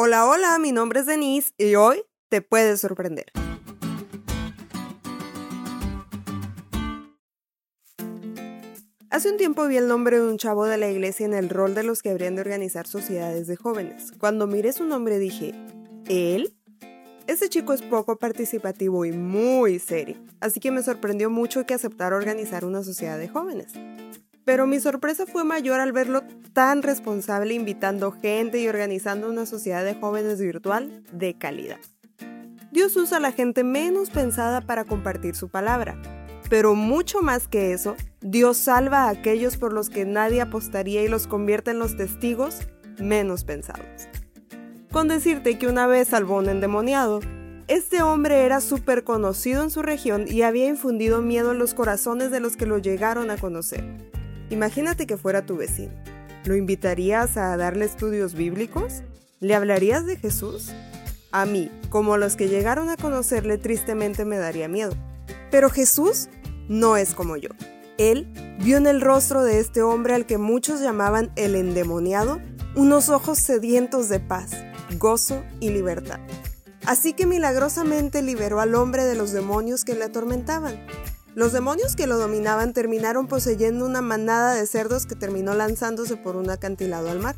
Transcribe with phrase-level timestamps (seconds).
[0.00, 3.32] Hola, hola, mi nombre es Denise y hoy te puedes sorprender.
[9.10, 11.74] Hace un tiempo vi el nombre de un chavo de la iglesia en el rol
[11.74, 14.12] de los que habrían de organizar sociedades de jóvenes.
[14.20, 15.52] Cuando miré su nombre dije,
[16.08, 16.56] ¿él?
[17.26, 22.14] Este chico es poco participativo y muy serio, así que me sorprendió mucho que aceptara
[22.14, 23.72] organizar una sociedad de jóvenes.
[24.48, 26.22] Pero mi sorpresa fue mayor al verlo
[26.54, 31.76] tan responsable invitando gente y organizando una sociedad de jóvenes virtual de calidad.
[32.72, 36.00] Dios usa a la gente menos pensada para compartir su palabra,
[36.48, 41.08] pero mucho más que eso, Dios salva a aquellos por los que nadie apostaría y
[41.08, 42.60] los convierte en los testigos
[42.98, 44.08] menos pensados.
[44.90, 47.20] Con decirte que una vez salvó un endemoniado,
[47.66, 52.30] este hombre era súper conocido en su región y había infundido miedo en los corazones
[52.30, 54.17] de los que lo llegaron a conocer.
[54.50, 55.92] Imagínate que fuera tu vecino.
[56.44, 59.02] ¿Lo invitarías a darle estudios bíblicos?
[59.40, 60.72] ¿Le hablarías de Jesús?
[61.30, 64.94] A mí, como los que llegaron a conocerle, tristemente me daría miedo.
[65.50, 66.28] Pero Jesús
[66.68, 67.50] no es como yo.
[67.98, 72.40] Él vio en el rostro de este hombre al que muchos llamaban el endemoniado
[72.76, 74.50] unos ojos sedientos de paz,
[74.98, 76.20] gozo y libertad.
[76.86, 80.78] Así que milagrosamente liberó al hombre de los demonios que le atormentaban.
[81.34, 86.36] Los demonios que lo dominaban terminaron poseyendo una manada de cerdos que terminó lanzándose por
[86.36, 87.36] un acantilado al mar.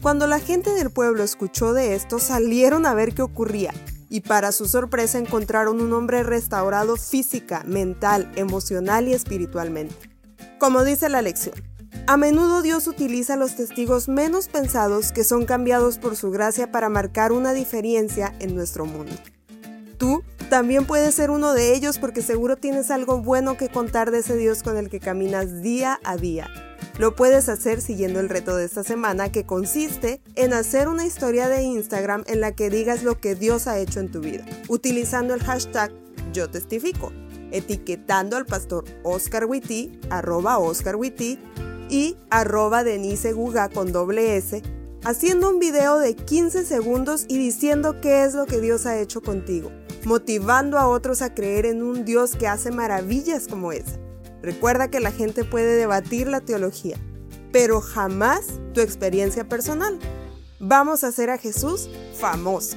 [0.00, 3.72] Cuando la gente del pueblo escuchó de esto, salieron a ver qué ocurría
[4.08, 9.94] y para su sorpresa encontraron un hombre restaurado física, mental, emocional y espiritualmente.
[10.58, 11.54] Como dice la lección,
[12.06, 16.88] a menudo Dios utiliza los testigos menos pensados que son cambiados por su gracia para
[16.88, 19.12] marcar una diferencia en nuestro mundo.
[19.96, 24.18] Tú también puedes ser uno de ellos porque seguro tienes algo bueno que contar de
[24.18, 26.50] ese Dios con el que caminas día a día.
[26.98, 31.48] Lo puedes hacer siguiendo el reto de esta semana que consiste en hacer una historia
[31.48, 35.32] de Instagram en la que digas lo que Dios ha hecho en tu vida, utilizando
[35.32, 35.90] el hashtag
[36.34, 37.12] yo testifico,
[37.50, 41.38] etiquetando al pastor Oscar Witty, arroba Oscar Witty,
[41.88, 44.60] y arroba Denise Guga con doble S,
[45.02, 49.22] haciendo un video de 15 segundos y diciendo qué es lo que Dios ha hecho
[49.22, 49.72] contigo
[50.04, 53.98] motivando a otros a creer en un Dios que hace maravillas como esa.
[54.42, 56.96] Recuerda que la gente puede debatir la teología,
[57.52, 59.98] pero jamás tu experiencia personal.
[60.58, 62.76] Vamos a hacer a Jesús famoso.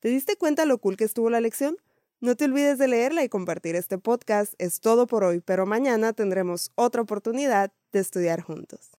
[0.00, 1.78] ¿Te diste cuenta lo cool que estuvo la lección?
[2.20, 4.52] No te olvides de leerla y compartir este podcast.
[4.58, 8.92] Es todo por hoy, pero mañana tendremos otra oportunidad de estudiar juntos.